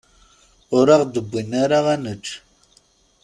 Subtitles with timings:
[0.77, 2.27] Ur aɣ-d-wwin ara ad nečč.